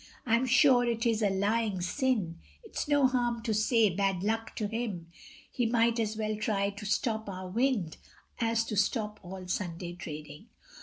[0.25, 4.65] I'm sure it is a lying sin, It's no harm to say, bad luck to
[4.67, 5.11] him,
[5.51, 7.97] He might as well try to stop our wind,
[8.39, 10.47] As to stop all Sunday trading.